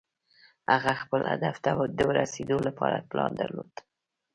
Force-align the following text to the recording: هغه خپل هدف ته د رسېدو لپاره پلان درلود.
هغه 0.73 0.93
خپل 1.01 1.21
هدف 1.31 1.55
ته 1.63 1.71
د 1.97 1.99
رسېدو 2.19 2.57
لپاره 2.67 3.05
پلان 3.09 3.31
درلود. 3.41 3.71